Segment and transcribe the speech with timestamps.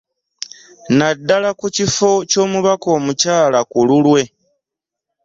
[0.97, 4.21] Naddala ku kifo ky'omubaka omukyala ku lulwe